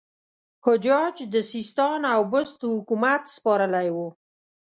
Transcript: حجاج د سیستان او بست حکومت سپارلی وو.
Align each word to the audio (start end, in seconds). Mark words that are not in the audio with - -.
حجاج 0.65 1.15
د 1.33 1.35
سیستان 1.51 2.01
او 2.13 2.21
بست 2.31 2.59
حکومت 2.75 3.23
سپارلی 3.35 3.89
وو. 3.95 4.07